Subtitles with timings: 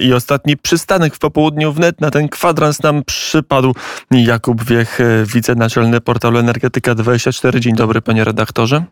[0.00, 3.74] I ostatni przystanek w popołudniu wnet na ten kwadrans nam przypadł
[4.10, 4.98] Jakub Wiech,
[5.34, 7.58] wicenaczelny portalu Energetyka24.
[7.58, 8.84] Dzień dobry, panie redaktorze.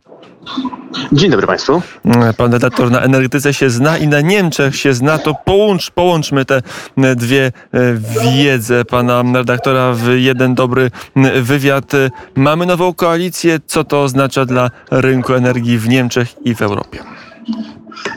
[1.12, 1.82] Dzień dobry Państwu.
[2.36, 6.62] Pan redaktor na energetyce się zna i na Niemczech się zna, to połącz, połączmy te
[7.16, 7.52] dwie
[8.34, 10.90] wiedze pana redaktora w jeden dobry
[11.42, 11.92] wywiad.
[12.34, 13.58] Mamy nową koalicję.
[13.66, 16.98] Co to oznacza dla rynku energii w Niemczech i w Europie?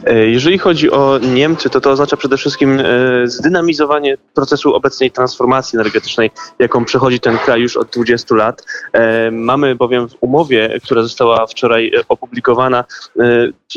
[0.04, 2.83] E, jeżeli chodzi o Niemcy, to to oznacza przede wszystkim e,
[3.25, 8.65] zdynamizowanie procesu obecnej transformacji energetycznej, jaką przechodzi ten kraj już od 20 lat.
[8.93, 12.83] E, mamy bowiem w umowie, która została wczoraj opublikowana,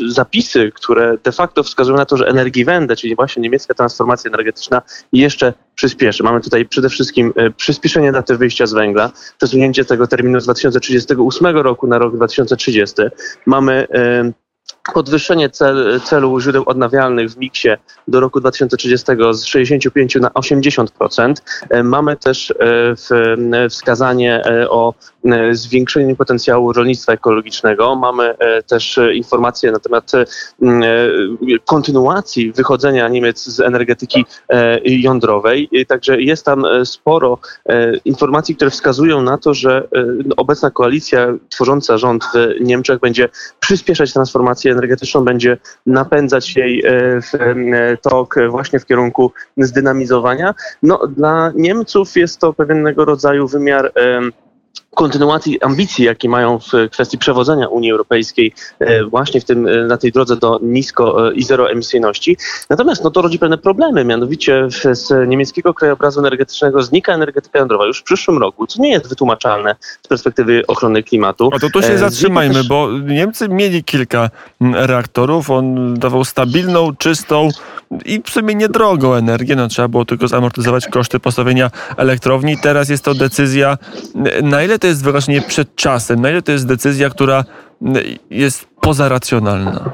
[0.07, 4.81] zapisy, które de facto wskazują na to, że Energiewende, czyli właśnie niemiecka transformacja energetyczna
[5.13, 6.23] jeszcze przyspieszy.
[6.23, 11.87] Mamy tutaj przede wszystkim przyspieszenie daty wyjścia z węgla, przesunięcie tego terminu z 2038 roku
[11.87, 12.95] na rok 2030.
[13.45, 13.87] Mamy
[14.93, 17.69] podwyższenie cel, celu źródeł odnawialnych w miksie
[18.07, 21.33] do roku 2030 z 65 na 80%.
[21.69, 24.93] E, mamy też e, wskazanie e, o
[25.51, 27.95] zwiększeniu potencjału rolnictwa ekologicznego.
[27.95, 28.35] Mamy
[28.67, 30.11] też informacje na temat
[31.65, 34.25] kontynuacji wychodzenia Niemiec z energetyki
[34.83, 35.69] jądrowej.
[35.87, 37.39] Także jest tam sporo
[38.05, 39.87] informacji, które wskazują na to, że
[40.37, 43.29] obecna koalicja tworząca rząd w Niemczech będzie
[43.59, 50.55] przyspieszać transformację energetyczną będzie napędzać jej e, e, tok właśnie w kierunku zdynamizowania.
[50.83, 53.91] No, dla Niemców jest to pewnego rodzaju wymiar
[54.95, 59.97] kontynuacji ambicji, jakie mają w kwestii przewodzenia Unii Europejskiej e, właśnie w tym, e, na
[59.97, 62.37] tej drodze do nisko e, i zeroemisyjności.
[62.69, 67.99] Natomiast no, to rodzi pewne problemy, mianowicie z niemieckiego krajobrazu energetycznego znika energetyka jądrowa już
[67.99, 71.49] w przyszłym roku, co nie jest wytłumaczalne z perspektywy ochrony klimatu.
[71.53, 72.67] A to tu się zatrzymajmy, też...
[72.67, 74.29] bo Niemcy mieli kilka
[74.61, 77.49] reaktorów, on dawał stabilną, czystą,
[78.05, 79.55] i w sumie niedrogą energię.
[79.55, 82.57] No, trzeba było tylko zamortyzować koszty postawienia elektrowni.
[82.57, 83.77] Teraz jest to decyzja,
[84.43, 87.43] na ile to jest wyraźnie przed czasem, na ile to jest decyzja, która
[88.29, 89.91] jest pozaracjonalna.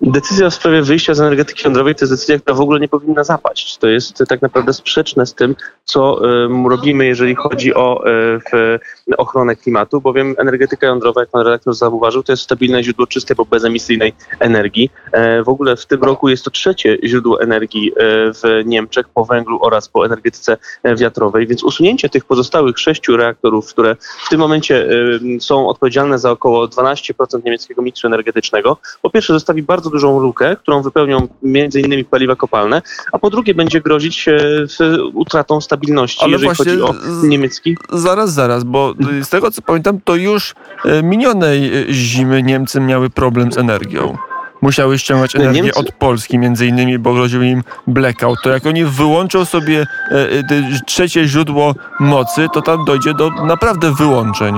[0.00, 3.24] Decyzja w sprawie wyjścia z energetyki jądrowej to jest decyzja, która w ogóle nie powinna
[3.24, 3.78] zapaść.
[3.78, 6.20] To jest tak naprawdę sprzeczne z tym, co
[6.68, 8.78] robimy, jeżeli chodzi o e,
[9.16, 13.44] ochronę klimatu, bowiem energetyka jądrowa, jak pan redaktor zauważył, to jest stabilne źródło czystej, bo
[13.44, 14.90] bezemisyjnej energii.
[15.12, 17.94] E, w ogóle w tym roku jest to trzecie źródło energii e,
[18.32, 20.56] w Niemczech po węglu oraz po energetyce
[20.96, 24.88] wiatrowej, więc usunięcie tych pozostałych sześciu reaktorów, które w tym momencie
[25.40, 30.82] są odpowiedzialne za około 12% niemieckiego miksu energetycznego, po pierwsze zostawi bardzo dużą lukę, którą
[30.82, 32.82] wypełnią między innymi paliwa kopalne,
[33.12, 34.28] a po drugie będzie grozić
[35.14, 37.76] utratą stabilności, Ale jeżeli chodzi o niemiecki.
[37.92, 40.54] Zaraz, zaraz, bo z tego co pamiętam, to już
[40.84, 44.16] e, minionej e, zimy Niemcy miały problem z energią
[44.62, 45.80] musiały ściągać energię Niemcy...
[45.80, 48.38] od Polski, między innymi, bo groził im blackout.
[48.42, 50.26] To jak oni wyłączą sobie e,
[50.86, 54.54] trzecie źródło mocy, to tam dojdzie do naprawdę wyłączeń.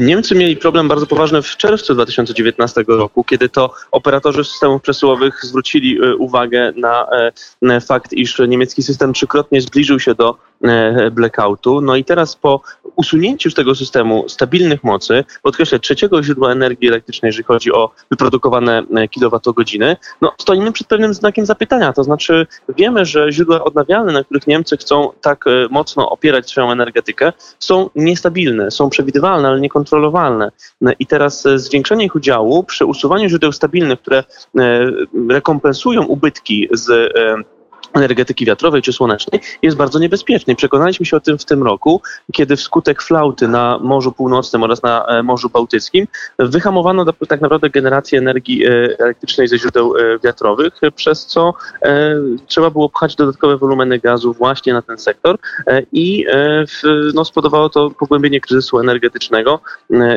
[0.00, 5.98] Niemcy mieli problem bardzo poważny w czerwcu 2019 roku, kiedy to operatorzy systemów przesyłowych zwrócili
[6.02, 7.06] e, uwagę na
[7.62, 11.80] e, fakt, iż niemiecki system trzykrotnie zbliżył się do e, blackoutu.
[11.80, 12.60] No i teraz po
[12.96, 18.82] usunięciu z tego systemu stabilnych mocy, podkreślę, trzeciego źródła energii elektrycznej, jeżeli chodzi o wyprodukowane
[19.10, 21.92] kilowatogodziny, no stoimy przed pewnym znakiem zapytania.
[21.92, 22.46] To znaczy
[22.76, 28.70] wiemy, że źródła odnawialne, na których Niemcy chcą tak mocno opierać swoją energetykę, są niestabilne,
[28.70, 30.50] są przewidywalne, ale niekontrolowalne.
[30.80, 34.24] No I teraz e, zwiększenie ich udziału przy usuwaniu źródeł stabilnych, które e,
[35.28, 37.53] rekompensują ubytki z e,
[37.94, 40.54] energetyki wiatrowej czy słonecznej jest bardzo niebezpieczny.
[40.54, 45.06] Przekonaliśmy się o tym w tym roku, kiedy wskutek flauty na Morzu Północnym oraz na
[45.06, 46.06] e, Morzu Bałtyckim
[46.38, 51.54] wyhamowano tak naprawdę generację energii e, elektrycznej ze źródeł e, wiatrowych, przez co
[52.46, 55.38] trzeba było pchać dodatkowe wolumeny gazu właśnie na ten sektor
[55.92, 56.26] i
[57.14, 59.60] no, spowodowało to pogłębienie kryzysu energetycznego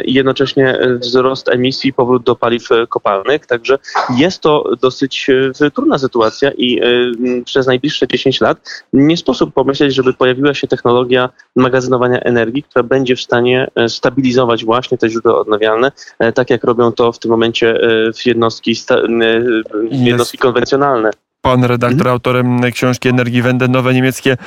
[0.05, 3.45] i jednocześnie wzrost emisji, powrót do paliw kopalnych.
[3.45, 3.77] Także
[4.17, 5.27] jest to dosyć
[5.73, 6.81] trudna sytuacja i
[7.45, 13.15] przez najbliższe 10 lat nie sposób pomyśleć, żeby pojawiła się technologia magazynowania energii, która będzie
[13.15, 17.31] w stanie e, stabilizować właśnie te źródła odnawialne, e, tak jak robią to w tym
[17.31, 18.75] momencie e, w jednostki,
[19.91, 21.11] w jednostki konwencjonalne
[21.41, 22.13] pan redaktor, mhm.
[22.13, 24.37] autorem książki Energii Wende, Nowe Niemieckie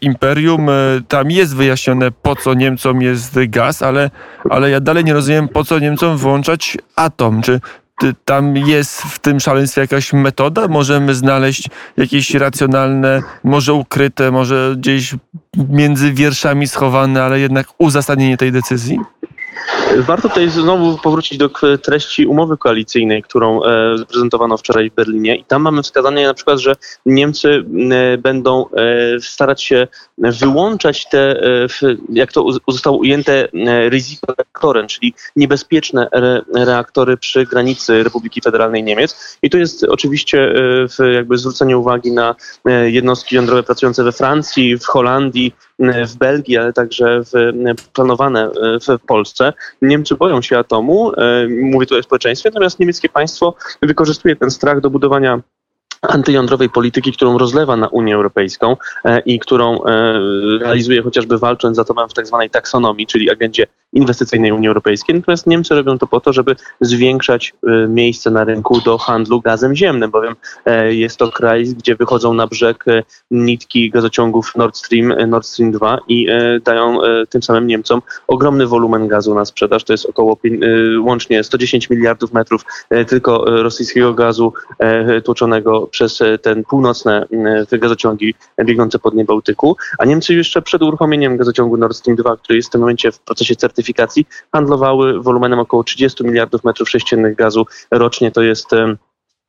[0.00, 0.66] Imperium.
[1.08, 4.10] Tam jest wyjaśnione, po co Niemcom jest gaz, ale,
[4.50, 7.42] ale ja dalej nie rozumiem, po co Niemcom włączać atom.
[7.42, 7.60] Czy
[8.24, 10.68] tam jest w tym szaleństwie jakaś metoda?
[10.68, 15.14] Możemy znaleźć jakieś racjonalne, może ukryte, może gdzieś
[15.68, 18.98] między wierszami schowane, ale jednak uzasadnienie tej decyzji?
[19.96, 21.50] Warto tutaj znowu powrócić do
[21.82, 26.58] treści umowy koalicyjnej, którą e, zaprezentowano wczoraj w Berlinie i tam mamy wskazanie na przykład,
[26.58, 26.76] że
[27.06, 27.64] Niemcy
[28.18, 28.66] będą
[29.20, 29.88] starać się
[30.18, 31.40] wyłączać te,
[32.12, 33.48] jak to zostało ujęte,
[34.26, 36.08] reaktory, czyli niebezpieczne
[36.54, 39.38] reaktory przy granicy Republiki Federalnej Niemiec.
[39.42, 40.52] I to jest oczywiście
[41.14, 42.34] jakby zwrócenie uwagi na
[42.84, 45.54] jednostki jądrowe pracujące we Francji, w Holandii,
[46.06, 47.32] w Belgii, ale także w,
[47.92, 48.50] planowane
[48.88, 49.52] w Polsce.
[49.82, 54.80] Niemcy boją się atomu, e, mówię tutaj o społeczeństwie, natomiast niemieckie państwo wykorzystuje ten strach
[54.80, 55.40] do budowania
[56.02, 60.18] antyjądrowej polityki, którą rozlewa na Unię Europejską e, i którą e,
[60.60, 65.16] realizuje chociażby walcząc za to w tak zwanej taksonomii, czyli agendzie inwestycyjnej Unii Europejskiej.
[65.16, 69.76] Natomiast Niemcy robią to po to, żeby zwiększać e, miejsce na rynku do handlu gazem
[69.76, 70.36] ziemnym, bowiem
[70.88, 72.84] jest to kraj, gdzie wychodzą na brzeg
[73.30, 76.26] nitki gazociągów Nord Stream, Nord Stream 2 i
[76.64, 76.98] dają
[77.28, 79.84] tym samym Niemcom ogromny wolumen gazu na sprzedaż.
[79.84, 80.38] To jest około
[81.00, 82.64] łącznie 110 miliardów metrów
[83.08, 84.52] tylko rosyjskiego gazu
[85.24, 87.26] tłoczonego przez ten północne
[87.72, 92.56] gazociągi biegnące pod nie Bałtyku, a Niemcy jeszcze przed uruchomieniem gazociągu Nord Stream 2, który
[92.56, 97.66] jest w tym momencie w procesie certyfikacji, handlowały wolumenem około 30 miliardów metrów sześciennych gazu
[97.90, 98.30] rocznie.
[98.30, 98.70] To jest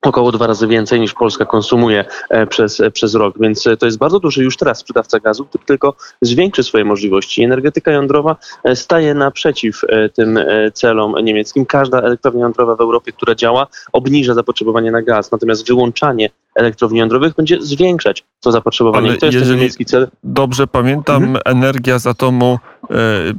[0.02, 3.86] około dwa razy więcej niż Polska konsumuje e, przez, e, przez rok, więc e, to
[3.86, 7.44] jest bardzo duży już teraz sprzedawca gazu, który tylko zwiększy swoje możliwości.
[7.44, 8.36] Energetyka jądrowa
[8.76, 9.82] staje naprzeciw
[10.14, 10.40] tym
[10.74, 11.66] celom niemieckim.
[11.66, 17.36] Każda elektrownia jądrowa w Europie, która działa, obniża zapotrzebowanie na gaz, natomiast wyłączanie elektrowni jądrowych
[17.36, 19.10] będzie zwiększać to zapotrzebowanie.
[19.10, 20.08] Ale to jest jeżeli niemiecki cel.
[20.24, 21.42] Dobrze pamiętam, mhm.
[21.46, 22.60] energia z atomu,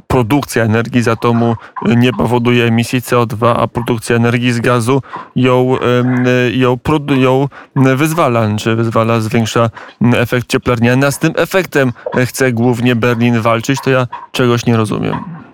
[0.07, 1.57] produkcja energii z atomu
[1.97, 5.03] nie powoduje emisji CO2, a produkcja energii z gazu
[5.37, 6.79] ją, e, ją,
[7.17, 9.71] ją wyzwala, czy wyzwala, zwiększa
[10.17, 11.93] efekt cieplarniany, a z tym efektem
[12.27, 15.50] chce głównie Berlin walczyć, to ja czegoś nie rozumiem.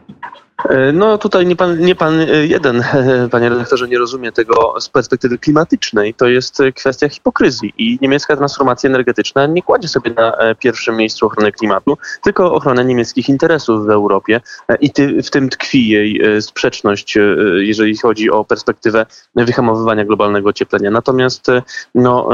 [0.65, 2.85] E, no tutaj nie pan, nie pan e, jeden,
[3.31, 6.15] panie redaktorze, nie rozumie tego z perspektywy klimatycznej.
[6.15, 11.27] To jest kwestia hipokryzji i niemiecka transformacja energetyczna nie kładzie sobie na e, pierwszym miejscu
[11.27, 14.41] ochrony klimatu, tylko ochronę niemieckich interesów w Europie
[14.81, 17.19] i ty, w tym tkwi jej sprzeczność,
[17.59, 20.91] jeżeli chodzi o perspektywę wyhamowywania globalnego ocieplenia.
[20.91, 21.47] Natomiast
[21.95, 22.29] no,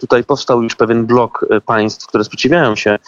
[0.00, 2.98] tutaj powstał już pewien blok państw, które sprzeciwiają się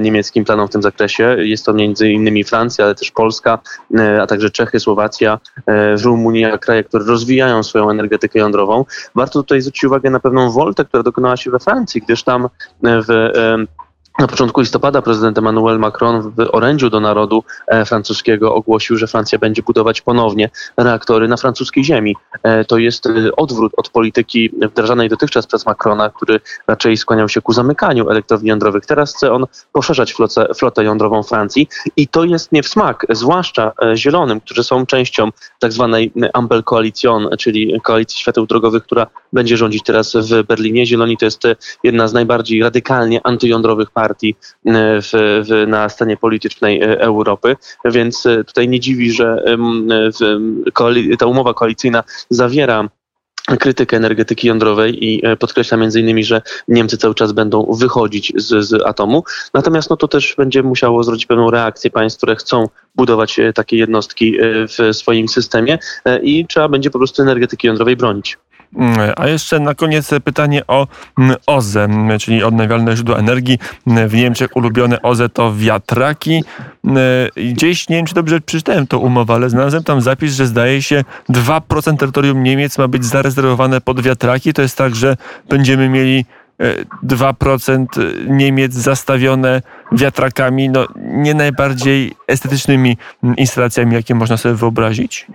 [0.00, 1.36] niemieckim planom w tym zakresie.
[1.38, 3.58] Jest to między innymi Francja, ale też Polska,
[4.22, 8.84] a także Czechy, Słowacja, e, Rumunia, kraje, które rozwijają swoją energetykę jądrową.
[9.14, 12.48] Warto tutaj zwrócić uwagę na pewną woltę, która dokonała się we Francji, gdyż tam
[12.82, 13.30] w
[14.18, 19.38] na początku listopada prezydent Emmanuel Macron w orędziu do narodu e, francuskiego ogłosił, że Francja
[19.38, 22.16] będzie budować ponownie reaktory na francuskiej ziemi.
[22.42, 27.40] E, to jest e, odwrót od polityki wdrażanej dotychczas przez Macrona, który raczej skłaniał się
[27.40, 28.86] ku zamykaniu elektrowni jądrowych.
[28.86, 33.72] Teraz chce on poszerzać flotę, flotę jądrową Francji i to jest nie w smak, zwłaszcza
[33.94, 35.28] zielonym, którzy są częścią
[35.58, 40.86] tak zwanej Ampel Coalition, czyli koalicji świateł drogowych, która będzie rządzić teraz w Berlinie.
[40.86, 41.42] Zieloni to jest
[41.84, 45.10] jedna z najbardziej radykalnie antyjądrowych partii partii e, w,
[45.48, 49.44] w, na scenie politycznej e, Europy, więc e, tutaj nie dziwi, że
[51.18, 52.88] ta umowa koalicyjna zawiera
[53.58, 58.82] krytykę energetyki jądrowej i podkreśla między innymi, że Niemcy cały czas będą wychodzić z, z,
[58.86, 59.24] atomu.
[59.54, 64.36] Natomiast no to też będzie musiało zrobić pewną reakcję państw, które chcą budować takie jednostki
[64.68, 65.78] w swoim systemie
[66.22, 68.38] i trzeba będzie po prostu energetyki jądrowej bronić.
[68.76, 70.86] Mm, a jeszcze na koniec pytanie o
[71.18, 71.88] mm, OZE,
[72.20, 73.58] czyli odnawialne źródła energii.
[73.86, 76.44] Mm, w Niemczech ulubione OZE to wiatraki.
[77.36, 81.04] Gdzieś, nie wiem czy dobrze przeczytałem tą umowę, ale znalazłem tam zapis, że zdaje się
[81.30, 84.52] 2% terytorium Niemiec ma być zarezerwowane pod wiatraki.
[84.52, 85.16] To jest tak, że
[85.48, 86.24] będziemy mieli
[87.02, 89.62] 2% e, Niemiec zastawione
[89.92, 92.96] wiatrakami, no nie najbardziej estetycznymi
[93.36, 95.26] instalacjami, jakie można sobie wyobrazić?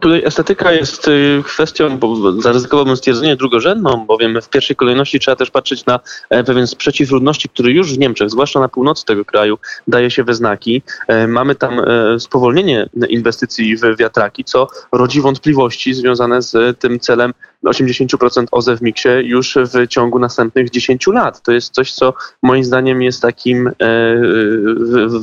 [0.00, 5.50] Tutaj estetyka jest y, kwestią, bo zaryzykowałbym stwierdzenie drugorzędną, bowiem w pierwszej kolejności trzeba też
[5.50, 9.58] patrzeć na e, pewien sprzeciw ludności, który już w Niemczech, zwłaszcza na północy tego kraju,
[9.88, 10.82] daje się we znaki.
[11.08, 17.32] E, mamy tam e, spowolnienie inwestycji w wiatraki, co rodzi wątpliwości związane z tym celem
[17.66, 21.42] 80% OZE w miksie już w ciągu następnych 10 lat.
[21.42, 23.70] To jest coś, co moim zdaniem jest takim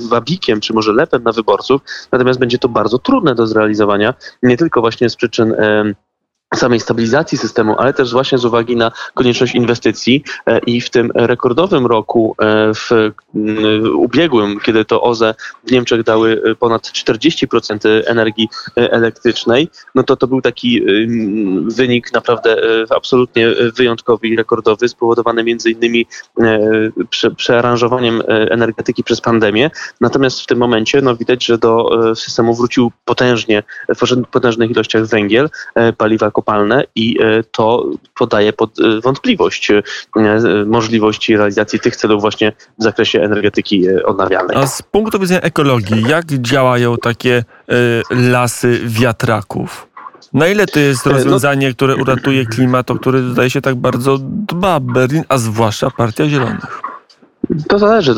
[0.10, 4.14] wabikiem, czy może lepem na wyborców, natomiast będzie to bardzo trudne do zrealizowania,
[4.44, 5.56] nie tylko właśnie z przyczyn
[6.58, 11.12] samej stabilizacji systemu, ale też właśnie z uwagi na konieczność inwestycji e, i w tym
[11.16, 12.90] rekordowym roku e, w
[13.96, 15.36] ubiegłym, kiedy to OZE
[15.68, 20.82] w Niemczech dały e, ponad 40% energii elektrycznej, no to to był taki
[21.66, 22.58] wynik naprawdę
[22.96, 26.06] absolutnie wyjątkowy i rekordowy, spowodowany między innymi
[27.10, 29.72] prze, przearanżowaniem energetyki przez pandemię.
[30.02, 35.50] Natomiast w tym momencie no, widać, że do systemu wrócił potężnie, w potężnych ilościach węgiel,
[35.98, 36.47] paliwa kopalne
[36.96, 37.86] i e, to
[38.18, 39.84] podaje pod e, wątpliwość e,
[40.66, 44.58] możliwości realizacji tych celów właśnie w zakresie energetyki odnawialnej.
[44.58, 47.44] A z punktu widzenia ekologii, jak działają takie
[48.10, 49.88] lasy wiatraków?
[50.34, 54.18] Na ile to jest no- rozwiązanie, które uratuje klimat, o który zdaje się tak bardzo
[54.22, 56.87] dba Berlin, a zwłaszcza Partia Zielonych?
[57.68, 58.14] To zależy.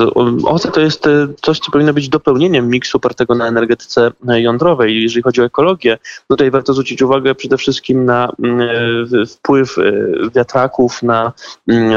[0.45, 5.01] OZE to jest e, coś, co powinno być dopełnieniem miksu opartego na energetyce e, jądrowej.
[5.01, 8.61] Jeżeli chodzi o ekologię, tutaj warto zwrócić uwagę przede wszystkim na mm,
[9.21, 9.75] e, wpływ
[10.35, 11.33] wiatraków na
[11.67, 11.93] mm,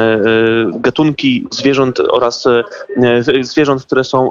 [0.80, 2.44] gatunki zwierząt oraz
[3.40, 4.30] zwierząt, które są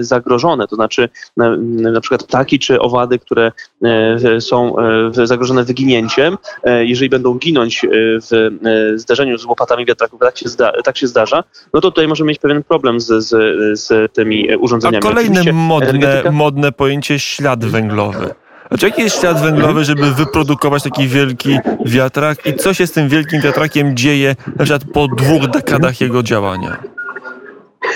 [0.00, 0.68] zagrożone.
[0.68, 1.08] To znaczy
[1.66, 3.52] na przykład ptaki czy owady, które
[4.40, 4.74] są
[5.12, 6.38] zagrożone wyginięciem.
[6.64, 8.50] Jeżeli będą ginąć w
[8.96, 10.34] zdarzeniu z łopatami wiatraków, tak
[10.84, 13.30] tak się zdarza, no to tutaj możemy mieć pewien problem z, z,
[13.80, 15.06] z tymi urządzeniami.
[15.06, 16.32] A kolejne modne, energetyka...
[16.32, 18.30] modne pojęcie ślad węglowy.
[18.68, 23.08] Znaczy, jaki jest ślad węglowy, żeby wyprodukować taki wielki wiatrak i co się z tym
[23.08, 26.76] wielkim wiatrakiem dzieje na przykład po dwóch dekadach jego działania?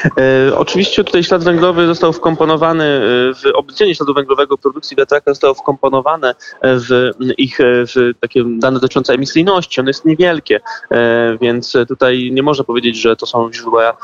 [0.05, 3.01] E, oczywiście tutaj ślad węglowy został wkomponowany e,
[3.35, 9.81] w obliczenie śladu węglowego produkcji wiatraka zostało wkomponowane w ich w takie dane dotyczące emisyjności.
[9.81, 10.61] One jest niewielkie,
[10.91, 13.97] e, więc tutaj nie można powiedzieć, że to są źródła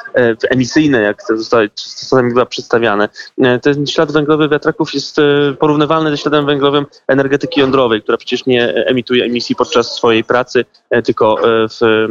[0.50, 1.62] emisyjne, jak to zostało
[2.00, 3.08] czasami bywa przedstawiane.
[3.62, 5.16] Ten ślad węglowy wiatraków jest
[5.58, 10.64] porównywalny ze śladem węglowym energetyki jądrowej, która przecież nie emituje emisji podczas swojej pracy,
[11.04, 11.36] tylko
[11.70, 12.06] w,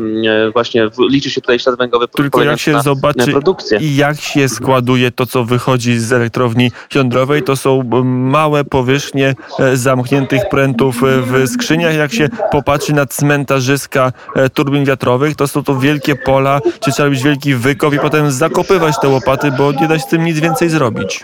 [0.53, 4.49] właśnie w, liczy się tutaj ślad węglowy tylko jak się zobaczy, produkcji i jak się
[4.49, 7.43] składuje to, co wychodzi z elektrowni jądrowej.
[7.43, 11.95] To są małe powierzchnie e, zamkniętych prętów e, w skrzyniach.
[11.95, 17.05] Jak się popatrzy na cmentarzyska e, turbin wiatrowych, to są to wielkie pola, czy trzeba
[17.05, 20.39] robić wielki wykop i potem zakopywać te łopaty, bo nie da się z tym nic
[20.39, 21.23] więcej zrobić.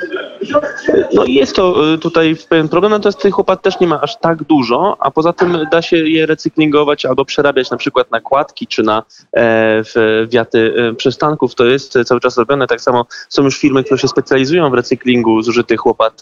[1.14, 4.18] No i jest to y, tutaj pewien problem, natomiast tych łopat też nie ma aż
[4.20, 8.68] tak dużo, a poza tym da się je recyklingować albo przerabiać na przykład na kładki
[8.68, 9.04] czy na
[9.38, 9.84] e,
[10.28, 11.56] wiaty e, przystanków.
[11.56, 12.68] To jest cały czas robione.
[12.68, 16.22] Tak samo są już firmy, które się specjalizują w recyklingu zużytych łopat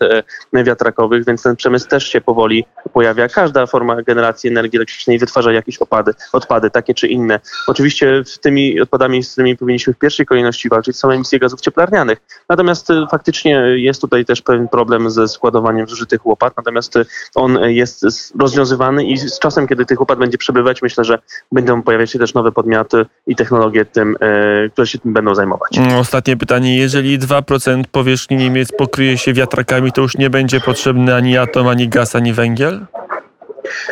[0.54, 3.28] e, wiatrakowych, więc ten przemysł też się powoli pojawia.
[3.28, 7.40] Każda forma generacji energii elektrycznej wytwarza jakieś opady, odpady, takie czy inne.
[7.68, 12.22] Oczywiście tymi odpadami, z którymi powinniśmy w pierwszej kolejności walczyć, są emisje gazów cieplarnianych.
[12.50, 16.94] Natomiast faktycznie jest tutaj też pewien problem ze składowaniem zużytych łopat, natomiast
[17.36, 18.06] on jest
[18.40, 21.20] rozwiązywany i z czasem, kiedy tych łopat będzie przebywać, myślę, że
[21.52, 25.78] będą pojawiać się też nowe podmioty i technologie, tym, e, które się tym będą zajmować.
[25.78, 26.78] Mm, ostatnie pytanie.
[26.78, 31.90] Jeżeli 2% powierzchni Niemiec pokryje się wiatrakami, to już nie będzie potrzebny ani atom, ani
[31.90, 32.86] gaz, ani węgiel?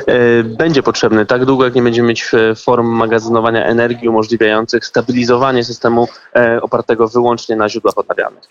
[0.07, 5.63] E, będzie potrzebny tak długo, jak nie będziemy mieć e, form magazynowania energii umożliwiających stabilizowanie
[5.63, 8.43] systemu e, opartego wyłącznie na źródłach odnawialnych.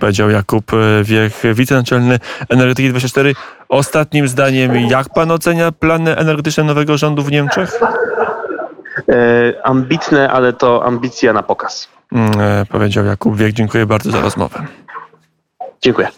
[0.00, 0.72] Powiedział Jakub
[1.02, 3.34] Wiech, wicenaczelny Energetyki 24.
[3.68, 7.80] Ostatnim zdaniem, jak pan ocenia plany energetyczne nowego rządu w Niemczech?
[9.64, 11.88] ambitne, ale to ambicja na pokaz.
[12.68, 13.52] Powiedział Jakub Wiech.
[13.52, 14.62] Dziękuję bardzo za rozmowę.
[15.82, 16.08] Dziękuję.